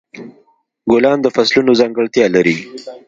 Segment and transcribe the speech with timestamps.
[0.91, 2.55] ګلان د فصلونو ځانګړتیا لري.